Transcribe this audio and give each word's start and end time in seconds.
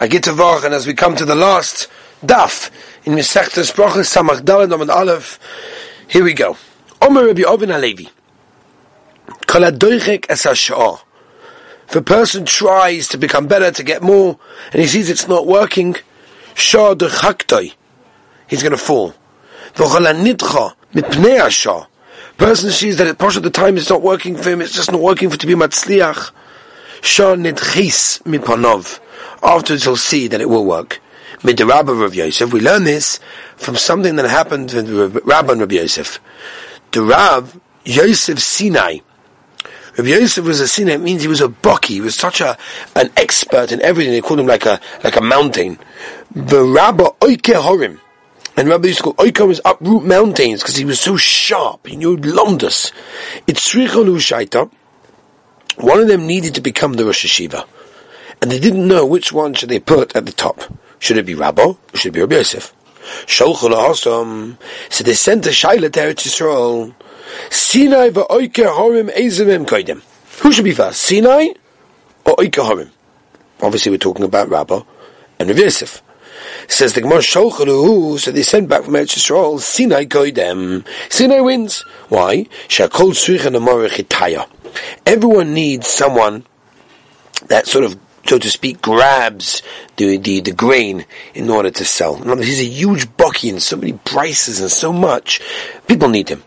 I 0.00 0.08
get 0.08 0.24
to 0.24 0.30
Vach, 0.30 0.64
and 0.64 0.74
as 0.74 0.88
we 0.88 0.94
come 0.94 1.14
to 1.14 1.24
the 1.24 1.36
last 1.36 1.88
daf 2.24 2.70
in 3.04 3.12
Mesechtes 3.12 3.72
Brachos 3.72 4.12
Samach 4.12 4.40
Dalad 4.40 4.80
and 4.80 4.90
Aleph, 4.90 5.38
here 6.08 6.24
we 6.24 6.32
go. 6.32 6.56
Omer 7.00 7.26
Rabbi 7.26 7.42
Ovin 7.42 7.68
Alevi. 7.68 8.10
Kol 9.46 9.62
hadoichek 9.62 10.26
es 10.28 10.42
hasha'ah. 10.44 11.00
If 11.88 11.94
a 11.94 12.02
person 12.02 12.44
tries 12.44 13.06
to 13.08 13.18
become 13.18 13.46
better, 13.46 13.70
to 13.70 13.82
get 13.84 14.02
more, 14.02 14.36
and 14.72 14.82
he 14.82 14.88
sees 14.88 15.08
it's 15.08 15.28
not 15.28 15.46
working, 15.46 15.94
shah 16.54 16.94
dechaktoi, 16.94 17.74
he's 18.48 18.62
going 18.64 18.72
to 18.72 18.78
fall. 18.78 19.14
V'chol 19.74 20.12
hanidcha 20.12 20.74
mipnei 20.92 21.38
hasha'ah. 21.38 21.86
Person 22.36 22.70
sees 22.72 22.98
that 22.98 23.06
at 23.06 23.18
part 23.18 23.36
of 23.36 23.44
the 23.44 23.50
time 23.50 23.76
it's 23.76 23.90
not 23.90 24.02
working 24.02 24.36
for 24.36 24.50
him, 24.50 24.60
it's 24.60 24.74
just 24.74 24.90
not 24.90 25.00
working 25.00 25.30
for 25.30 25.36
to 25.36 25.46
be 25.46 25.54
matzliach. 25.54 26.32
Shah 27.00 27.36
nidchis 27.36 28.22
mipanov 28.24 28.98
afterwards 29.42 29.84
he'll 29.84 29.96
see 29.96 30.28
that 30.28 30.40
it 30.40 30.48
will 30.48 30.64
work. 30.64 31.00
Mid 31.42 31.58
the 31.58 31.66
Rabbi 31.66 31.92
of 31.92 32.14
Yosef, 32.14 32.52
we 32.52 32.60
learn 32.60 32.84
this 32.84 33.20
from 33.56 33.76
something 33.76 34.16
that 34.16 34.24
happened 34.24 34.72
with 34.72 35.16
Rabbi 35.26 35.52
and 35.52 35.60
Rabbi 35.60 35.74
Yosef. 35.74 36.18
The 36.92 37.02
Rab, 37.02 37.60
Yosef 37.84 38.38
Sinai. 38.38 38.98
Rabbi 39.98 40.08
Yosef 40.08 40.44
was 40.44 40.60
a 40.60 40.66
Sinai, 40.66 40.94
it 40.94 41.00
means 41.02 41.20
he 41.20 41.28
was 41.28 41.42
a 41.42 41.48
bucky, 41.48 41.94
he 41.94 42.00
was 42.00 42.16
such 42.16 42.40
a, 42.40 42.56
an 42.96 43.10
expert 43.16 43.72
in 43.72 43.82
everything, 43.82 44.12
they 44.12 44.22
called 44.22 44.40
him 44.40 44.46
like 44.46 44.64
a, 44.64 44.80
like 45.04 45.16
a 45.16 45.20
mountain. 45.20 45.78
The 46.34 46.64
Rabbi 46.64 47.04
Oike 47.20 47.60
Horim. 47.60 48.00
And 48.56 48.68
Rabbi 48.68 48.86
used 48.88 48.98
to 48.98 49.04
call 49.04 49.14
Oike 49.14 49.46
was 49.46 49.60
uproot 49.64 50.04
mountains, 50.04 50.62
because 50.62 50.76
he 50.76 50.84
was 50.84 50.98
so 50.98 51.16
sharp, 51.16 51.86
he 51.86 51.96
knew 51.96 52.16
lomdus. 52.16 52.92
It's 53.46 53.70
Sricholu 53.70 54.16
Shaita. 54.16 54.70
One 55.76 56.00
of 56.00 56.08
them 56.08 56.26
needed 56.26 56.54
to 56.54 56.60
become 56.60 56.94
the 56.94 57.04
Rosh 57.04 57.26
Hashiva 57.26 57.66
and 58.40 58.50
they 58.50 58.58
didn't 58.58 58.86
know 58.86 59.06
which 59.06 59.32
one 59.32 59.54
should 59.54 59.68
they 59.68 59.80
put 59.80 60.14
at 60.16 60.26
the 60.26 60.32
top. 60.32 60.62
Should 60.98 61.16
it 61.18 61.26
be 61.26 61.34
Rabbo 61.34 61.76
or 61.76 61.96
should 61.96 62.10
it 62.10 62.12
be 62.12 62.20
Rabbi 62.20 62.36
Yosef? 62.36 62.74
So 63.26 63.52
they 63.52 65.14
sent 65.14 65.46
a 65.46 65.50
Shaila 65.50 65.92
to 65.92 66.00
Eretz 66.00 66.24
Yisrael. 66.24 66.94
Sinai 67.50 68.10
va'oike 68.10 68.64
horim 68.64 69.10
ezemim 69.14 69.66
koidem. 69.66 70.02
Who 70.40 70.52
should 70.52 70.64
be 70.64 70.72
first, 70.72 71.02
Sinai 71.02 71.48
or 72.24 72.36
oike 72.36 72.52
horim? 72.52 72.90
Obviously 73.60 73.90
we're 73.90 73.98
talking 73.98 74.24
about 74.24 74.48
Rabbo 74.48 74.86
and 75.38 75.48
Rabbi 75.48 75.62
Yosef. 75.62 76.02
Says 76.66 76.94
the 76.94 77.00
Gemara 77.02 77.22
so 77.22 77.50
they 77.50 78.42
sent 78.42 78.68
back 78.68 78.84
from 78.84 78.94
Eretz 78.94 79.16
Yisrael, 79.16 79.60
Sinai 79.60 80.06
koidem. 80.06 80.86
Sinai 81.10 81.40
wins. 81.40 81.84
Why? 82.08 82.46
Shakol 82.68 83.12
tzrich 83.12 83.44
and 83.46 83.56
Everyone 85.06 85.54
needs 85.54 85.86
someone 85.88 86.46
that 87.48 87.66
sort 87.66 87.84
of 87.84 87.98
so 88.26 88.38
to 88.38 88.50
speak, 88.50 88.80
grabs 88.80 89.62
the, 89.96 90.16
the, 90.16 90.40
the 90.40 90.52
grain 90.52 91.04
in 91.34 91.50
order 91.50 91.70
to 91.70 91.84
sell. 91.84 92.16
he's 92.38 92.60
a 92.60 92.64
huge 92.64 93.16
bucky 93.16 93.50
and 93.50 93.62
so 93.62 93.76
many 93.76 93.92
prices 93.92 94.60
and 94.60 94.70
so 94.70 94.92
much. 94.92 95.40
People 95.86 96.08
need 96.08 96.28
him. 96.28 96.42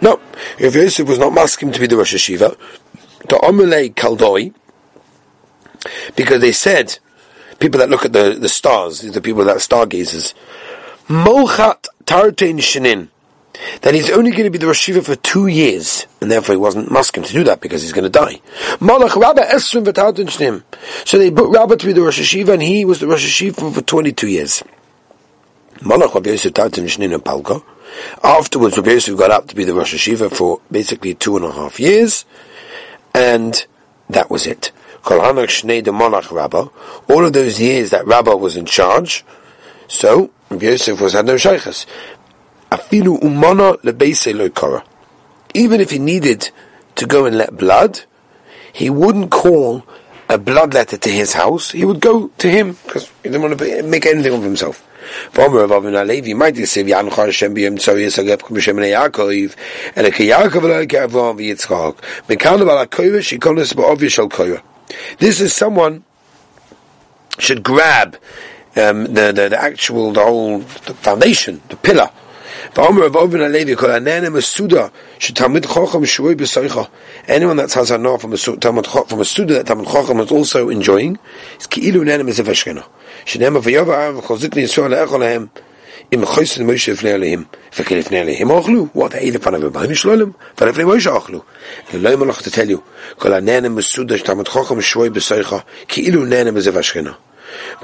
No, 0.00 0.20
if 0.58 0.74
Yosef 0.74 1.06
was 1.06 1.18
not 1.18 1.36
asking 1.38 1.72
to 1.72 1.80
be 1.80 1.86
the 1.86 1.96
Rosh 1.96 2.14
Hashiva, 2.14 2.56
the 3.28 3.36
Omelei 3.36 3.94
Kaldoi, 3.94 4.52
because 6.16 6.40
they 6.40 6.52
said, 6.52 6.98
people 7.60 7.78
that 7.78 7.88
look 7.88 8.04
at 8.04 8.12
the, 8.12 8.36
the 8.38 8.48
stars, 8.48 9.02
the 9.02 9.20
people 9.20 9.44
that 9.44 9.58
stargazers, 9.58 10.34
Mochat 11.06 11.86
Tartein 12.04 12.58
Shinin, 12.58 13.08
that 13.82 13.94
he's 13.94 14.10
only 14.10 14.30
going 14.30 14.44
to 14.44 14.50
be 14.50 14.58
the 14.58 14.66
Rosh 14.66 14.90
for 14.90 15.16
two 15.16 15.46
years, 15.46 16.06
and 16.20 16.30
therefore 16.30 16.54
he 16.54 16.58
wasn't 16.58 16.88
muskim 16.88 17.24
to 17.26 17.32
do 17.32 17.44
that 17.44 17.60
because 17.60 17.82
he's 17.82 17.92
going 17.92 18.04
to 18.04 18.10
die. 18.10 18.40
Malach 18.78 19.20
Rabba 19.20 19.42
Esrim 19.42 19.84
Shnim. 19.84 20.62
So 21.06 21.18
they 21.18 21.30
put 21.30 21.50
Rabba 21.50 21.76
to 21.76 21.86
be 21.86 21.92
the 21.92 22.02
Rosh 22.02 22.20
Hashiva, 22.20 22.54
and 22.54 22.62
he 22.62 22.84
was 22.84 23.00
the 23.00 23.06
Rosh 23.06 23.24
Hashiva 23.24 23.74
for 23.74 23.82
22 23.82 24.28
years. 24.28 24.62
Malach 25.80 26.14
Rabbi 26.14 26.30
Yosef 26.30 26.54
Tartan 26.54 26.86
Shnim 26.86 27.16
Palko. 27.18 27.62
Afterwards, 28.22 28.76
Rabbi 28.76 28.92
Yosef 28.92 29.18
got 29.18 29.30
up 29.30 29.48
to 29.48 29.54
be 29.54 29.64
the 29.64 29.74
Rosh 29.74 29.94
Hashiva 29.94 30.34
for 30.34 30.60
basically 30.70 31.14
two 31.14 31.36
and 31.36 31.44
a 31.44 31.52
half 31.52 31.78
years, 31.78 32.24
and 33.14 33.66
that 34.08 34.30
was 34.30 34.46
it. 34.46 34.72
All 35.04 35.20
of 35.20 35.34
those 37.32 37.60
years 37.60 37.90
that 37.90 38.06
Rabba 38.06 38.36
was 38.36 38.56
in 38.56 38.64
charge, 38.64 39.24
so 39.88 40.30
Rabbi 40.48 40.66
Yosef 40.66 41.00
was 41.00 41.14
had 41.14 41.26
no 41.26 41.36
shaykhs. 41.36 41.86
Afilu 42.72 43.20
umana 43.20 43.76
lebeise. 43.82 44.82
Even 45.54 45.80
if 45.80 45.90
he 45.90 45.98
needed 45.98 46.50
to 46.94 47.06
go 47.06 47.26
and 47.26 47.36
let 47.36 47.56
blood, 47.56 48.00
he 48.72 48.88
wouldn't 48.88 49.30
call 49.30 49.84
a 50.30 50.38
blood 50.38 50.72
letter 50.72 50.96
to 50.96 51.10
his 51.10 51.34
house. 51.34 51.72
He 51.72 51.84
would 51.84 52.00
go 52.00 52.28
to 52.38 52.50
him 52.50 52.78
because 52.84 53.10
he 53.22 53.28
didn't 53.28 53.42
want 53.42 53.58
to 53.58 53.82
make 53.82 54.06
anything 54.06 54.32
of 54.32 54.42
himself. 54.42 54.88
This 65.18 65.40
is 65.40 65.54
someone 65.54 66.04
should 67.38 67.62
grab 67.62 68.16
um, 68.76 69.04
the, 69.04 69.32
the 69.32 69.48
the 69.50 69.58
actual 69.60 70.12
the 70.12 70.24
whole 70.24 70.58
the 70.58 70.94
foundation 70.94 71.60
the 71.68 71.76
pillar 71.76 72.10
Anyone 77.28 77.56
that's 77.56 77.74
has 77.74 77.90
anah 77.90 78.18
from 78.18 78.32
a 78.32 78.36
Talmud 78.36 78.86
from 78.86 79.20
a 79.20 79.24
Suda 79.24 79.54
that 79.54 79.66
Talmud 79.66 79.88
Chacham 79.88 80.20
is 80.20 80.30
also 80.30 80.68
enjoying 80.68 81.18
is 81.58 81.66
ki'ilu 81.66 82.02
im 86.10 86.24
chosin 86.24 86.66
Moshe 86.66 86.94
ochlu. 88.50 88.90
What 88.94 89.12
they 89.12 89.34
upon 89.34 89.54
Moshe 89.54 90.04
ochlu. 91.10 91.44
And 91.92 92.02
to 92.42 92.50
tell 92.50 92.68
you 92.68 92.82
kol 93.18 93.32
ananimous 93.32 93.86
Suda 93.86 94.18
Talmud 94.18 94.46
Chacham 94.46 94.78
shvoi 94.78 95.10
ki'ilu 95.88 96.26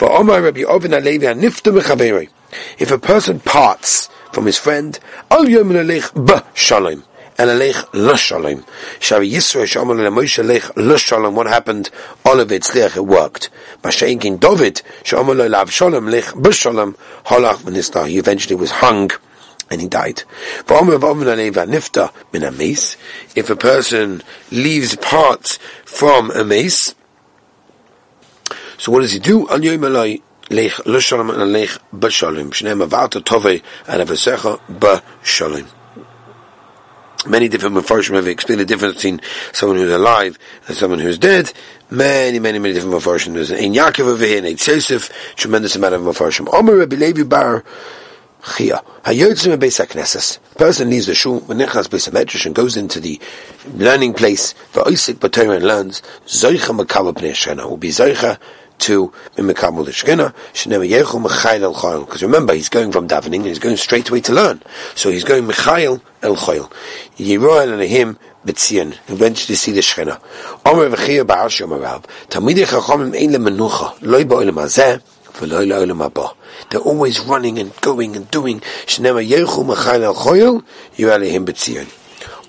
Rabbi 0.00 0.62
Ovin 0.62 0.92
Alevi 0.92 1.26
anifta 1.26 2.37
if 2.78 2.90
a 2.90 2.98
person 2.98 3.40
parts 3.40 4.08
from 4.32 4.46
his 4.46 4.58
friend, 4.58 4.98
Al 5.30 5.48
Yom 5.48 5.70
Lelech 5.70 6.12
Ba 6.26 6.44
Shalom. 6.54 7.04
And 7.40 7.50
Alech 7.50 7.86
La 7.92 8.16
Shalom. 8.16 8.64
Shavi 8.98 9.30
Yisro 9.32 9.62
Shamal 9.62 9.96
Moshe 10.12 10.44
Lech 10.44 10.76
La 10.76 11.30
What 11.30 11.46
happened? 11.46 11.90
All 12.24 12.40
of 12.40 12.50
it's 12.50 12.72
there, 12.72 12.90
it 12.94 13.06
worked. 13.06 13.50
Masha'inkin 13.82 14.40
David, 14.40 14.82
Shamal 15.04 15.48
Lav 15.48 15.70
Shalom 15.70 16.06
Lech 16.06 16.34
Ba 16.34 16.52
Shalom. 16.52 16.96
Halach 17.26 17.64
Minister. 17.64 18.06
He 18.06 18.18
eventually 18.18 18.56
was 18.56 18.70
hung 18.72 19.10
and 19.70 19.80
he 19.80 19.88
died. 19.88 20.22
If 23.36 23.50
a 23.50 23.56
person 23.56 24.22
leaves 24.50 24.96
parts 24.96 25.58
from 25.84 26.30
a 26.30 26.44
mace, 26.44 26.94
so 28.78 28.92
what 28.92 29.00
does 29.00 29.12
he 29.12 29.18
do? 29.18 29.46
Lech 30.50 30.78
l'shalom 30.86 31.30
and 31.30 31.52
lech 31.52 31.70
b'shalom. 31.92 32.50
Shneim 32.50 32.86
avata 32.86 33.22
tovei 33.22 33.62
and 33.86 34.02
avasecha 34.02 34.60
b'shalom. 34.68 35.68
Many 37.26 37.48
different 37.48 37.74
Mepharshim 37.74 38.14
have 38.14 38.28
explained 38.28 38.60
the 38.60 38.64
difference 38.64 38.94
between 38.94 39.20
someone 39.52 39.78
who's 39.78 39.92
alive 39.92 40.38
and 40.68 40.76
someone 40.76 41.00
who's 41.00 41.18
dead. 41.18 41.52
Many, 41.90 42.38
many, 42.38 42.60
many 42.60 42.74
different 42.74 42.94
Mepharshim. 42.94 43.34
There's 43.34 43.50
an 43.50 43.58
Yaakov 43.58 44.06
over 44.06 44.24
here, 44.24 44.38
an 44.38 44.44
Yosef, 44.44 45.34
tremendous 45.34 45.74
amount 45.74 45.94
of 45.94 46.02
Mepharshim. 46.02 46.52
Omer 46.54 46.76
Rabbi 46.76 46.94
Levi 46.96 47.24
Bar 47.24 47.64
Chia. 48.56 48.82
Hayotzim 49.02 49.58
Beis 49.58 49.84
HaKnesses. 49.84 50.38
Person 50.56 50.90
leaves 50.90 51.06
the 51.06 51.14
shul, 51.14 51.40
v'nechas 51.40 51.88
Beis 51.88 52.08
HaMedrash, 52.08 52.46
and 52.46 52.54
goes 52.54 52.76
into 52.76 53.00
the 53.00 53.20
learning 53.74 54.14
place, 54.14 54.54
v'oisik 54.72 55.14
b'Torah 55.14 55.56
and 55.56 55.66
learns, 55.66 56.02
Zoicha 56.24 56.78
Makava 56.78 57.12
B'nei 57.12 57.32
Shena, 57.32 57.68
will 57.68 57.76
be 57.76 57.88
Zoicha 57.88 58.38
to 58.78 59.12
Mimikabul 59.36 59.86
Shkina, 59.86 60.34
Shnei 60.52 60.88
Yechu 60.88 61.22
Mechail 61.22 61.62
El 61.62 61.74
Choil. 61.74 62.06
Because 62.06 62.22
remember, 62.22 62.54
he's 62.54 62.68
going 62.68 62.92
from 62.92 63.08
davening 63.08 63.36
and 63.36 63.46
he's 63.46 63.58
going 63.58 63.76
straight 63.76 64.08
away 64.08 64.20
to 64.22 64.32
learn. 64.32 64.62
So 64.94 65.10
he's 65.10 65.24
going 65.24 65.46
Mechail 65.46 66.00
El 66.22 66.36
Choil. 66.36 66.70
Yeroel 67.16 67.72
and 67.72 67.82
him 67.82 68.18
Betzion, 68.46 68.96
eventually 69.08 69.56
see 69.56 69.72
the 69.72 69.80
Shkina. 69.80 70.20
Omer 70.64 70.90
V'chir 70.96 71.24
Ba'al 71.24 71.48
Shom 71.48 71.84
Arab, 71.84 72.06
Tamidei 72.28 72.64
Chachamim 72.64 73.14
Ein 73.14 73.32
Le 73.32 73.38
Menucha, 73.50 74.00
Loi 74.00 74.24
Ba'olam 74.24 74.54
Hazeh, 74.54 75.02
V'loi 75.32 75.66
La'olam 75.66 76.08
Haba. 76.08 76.34
They're 76.70 76.80
always 76.80 77.20
running 77.20 77.58
and 77.58 77.78
going 77.80 78.16
and 78.16 78.30
doing. 78.30 78.60
Shnei 78.86 79.28
Yechu 79.28 79.66
Mechail 79.66 80.02
El 80.02 80.14
Choil, 80.14 80.64
Yeroel 80.96 81.30
him 81.30 81.44
Betzion. 81.44 81.86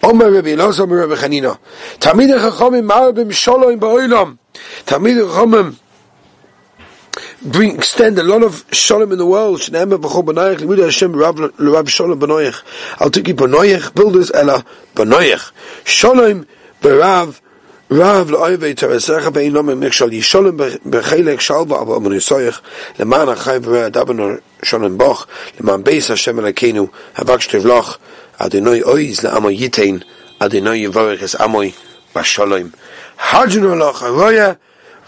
Omer 0.03 0.31
Rabbi 0.31 0.49
Elazar 0.49 0.89
Rabbi 0.89 1.15
Chanina, 1.15 1.57
Tamidei 1.97 2.39
Chachamim 2.39 2.87
Ma'arabim 2.87 3.33
Shalom 3.33 3.79
Ba'olam, 3.79 4.37
Tamidei 4.85 5.27
Chachamim 5.27 5.75
bring 7.41 7.75
extend 7.75 8.17
a 8.19 8.23
lot 8.23 8.43
of 8.43 8.65
shalom 8.71 9.11
in 9.11 9.17
the 9.17 9.25
world. 9.25 9.59
Shnema 9.59 9.99
b'chol 9.99 10.25
b'noyich 10.25 10.57
limuda 10.57 10.85
Hashem 10.85 11.13
l'rab 11.13 11.87
shalom 11.87 12.19
b'noyich. 12.19 12.61
Al 12.99 13.09
tiki 13.09 13.33
b'noyich 13.33 13.93
builders 13.95 14.31
ela 14.31 14.65
b'noyich. 14.95 15.51
Shalom 15.85 16.45
b'rav 16.81 17.39
rav 17.89 18.29
l'oivei 18.29 18.75
teresecha 18.75 19.31
b'inome 19.31 19.77
mikshal 19.77 20.11
yishalom 20.11 20.57
b'chelek 20.57 21.39
shalva 21.39 21.79
avraham 21.81 22.07
b'nisoyich 22.07 22.59
l'man 22.99 23.27
achayim 23.27 23.63
v'reh 23.63 24.41
shalom 24.63 24.97
boch 24.97 25.25
l'man 25.59 25.83
beis 25.83 26.07
Hashem 26.07 26.37
elakenu 26.37 26.89
havak 27.15 27.39
shtevloch 27.39 27.97
adinoi 28.39 28.83
oiz 28.83 29.23
l'amo 29.23 29.49
yitain 29.49 30.03
adinoi 30.41 30.87
yivorech 30.87 31.23
es 31.23 31.35
amoy 31.35 31.73
b'shalom. 32.13 32.73
Hajnu 33.17 33.77
loch 33.79 34.03
aroya 34.03 34.57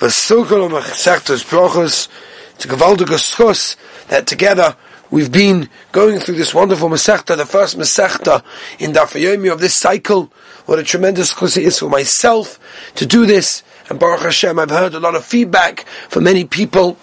was 0.02 0.14
Sukkot 0.14 0.72
Machsechtos 0.72 1.48
to 1.48 2.10
It's 2.56 2.66
a 2.66 2.68
Gewaldigus 2.68 3.36
Schuss 3.36 3.76
that 4.08 4.26
together 4.26 4.76
we've 5.12 5.32
been 5.32 5.70
going 5.92 6.20
through 6.20 6.38
this 6.38 6.56
wonderful 6.56 6.90
Masechta, 6.90 7.38
the 7.38 7.46
first 7.46 7.78
Masechta 7.78 8.44
in 8.80 8.94
Dafyomi 8.94 9.52
of 9.52 9.60
this 9.60 9.78
cycle. 9.78 10.34
What 10.66 10.80
a 10.80 10.84
tremendous 10.84 11.36
Chus 11.36 11.56
it 11.56 11.66
is 11.66 11.78
for 11.78 11.88
myself 11.88 12.60
to 12.96 13.06
do 13.06 13.28
this. 13.28 13.62
And 13.90 14.00
Baruch 14.00 14.22
Hashem, 14.22 14.58
I've 14.58 14.72
heard 14.72 14.96
a 14.96 15.00
lot 15.00 15.14
of 15.14 15.24
feedback 15.24 15.86
from 16.10 16.24
many 16.24 16.46
people 16.46 16.98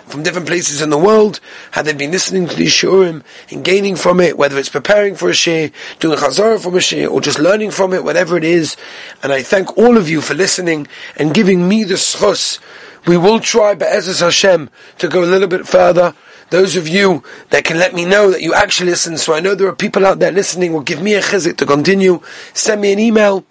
from 0.00 0.22
different 0.22 0.46
places 0.46 0.80
in 0.80 0.90
the 0.90 0.98
world, 0.98 1.40
how 1.72 1.82
they've 1.82 1.96
been 1.96 2.10
listening 2.10 2.48
to 2.48 2.56
these 2.56 2.72
shiurim 2.72 3.22
and 3.50 3.64
gaining 3.64 3.96
from 3.96 4.20
it, 4.20 4.36
whether 4.38 4.58
it's 4.58 4.68
preparing 4.68 5.14
for 5.14 5.28
a 5.28 5.34
shir, 5.34 5.70
doing 6.00 6.18
a 6.18 6.20
chazara 6.20 6.62
from 6.62 6.74
a 6.76 6.80
shir, 6.80 7.06
or 7.06 7.20
just 7.20 7.38
learning 7.38 7.70
from 7.70 7.92
it, 7.92 8.04
whatever 8.04 8.36
it 8.36 8.44
is. 8.44 8.76
And 9.22 9.32
I 9.32 9.42
thank 9.42 9.76
all 9.76 9.96
of 9.96 10.08
you 10.08 10.20
for 10.20 10.34
listening 10.34 10.88
and 11.16 11.34
giving 11.34 11.68
me 11.68 11.84
the 11.84 11.94
schos 11.94 12.58
we 13.06 13.16
will 13.16 13.40
try, 13.40 13.74
Be'ezus 13.74 14.20
Hashem, 14.20 14.70
to 14.98 15.08
go 15.08 15.24
a 15.24 15.26
little 15.26 15.48
bit 15.48 15.66
further. 15.66 16.14
Those 16.50 16.76
of 16.76 16.86
you 16.86 17.22
that 17.50 17.64
can 17.64 17.78
let 17.78 17.94
me 17.94 18.04
know 18.04 18.30
that 18.30 18.42
you 18.42 18.54
actually 18.54 18.90
listen, 18.90 19.18
so 19.18 19.34
I 19.34 19.40
know 19.40 19.54
there 19.54 19.66
are 19.66 19.74
people 19.74 20.06
out 20.06 20.18
there 20.18 20.30
listening, 20.30 20.72
will 20.72 20.82
give 20.82 21.02
me 21.02 21.14
a 21.14 21.20
chizik 21.20 21.56
to 21.56 21.66
continue. 21.66 22.20
Send 22.52 22.80
me 22.80 22.92
an 22.92 22.98
email, 22.98 23.44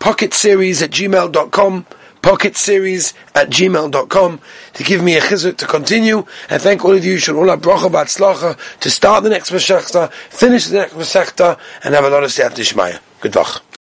pocketseries 0.00 0.82
at 0.82 0.90
gmail.com, 0.90 1.86
pocketseries 2.26 3.14
at 3.36 3.48
gmail.com, 3.50 4.40
to 4.74 4.82
give 4.82 5.00
me 5.00 5.16
a 5.16 5.20
chizik 5.20 5.56
to 5.58 5.66
continue. 5.66 6.24
And 6.50 6.60
thank 6.60 6.84
all 6.84 6.92
of 6.92 7.04
you, 7.04 7.18
should 7.18 7.36
all 7.36 7.48
have 7.48 7.60
bracha 7.60 7.88
b'atzlacha, 7.88 8.80
to 8.80 8.90
start 8.90 9.22
the 9.22 9.30
next 9.30 9.50
Masechta, 9.50 10.10
finish 10.12 10.66
the 10.66 10.78
next 10.78 10.94
Masechta, 10.94 11.56
and 11.84 11.94
have 11.94 12.04
a 12.04 12.10
lot 12.10 12.24
of 12.24 12.30
Siyat 12.30 12.50
Dishmaya. 12.50 12.98
Good 13.20 13.36
luck. 13.36 13.75